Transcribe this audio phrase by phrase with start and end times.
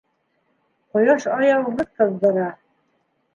[0.95, 2.49] Ҡояш аяуһыҙ ҡыҙҙыра.